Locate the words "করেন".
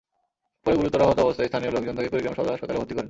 2.93-2.99